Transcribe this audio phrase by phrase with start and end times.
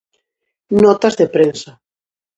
[0.83, 1.71] Notas de prensa.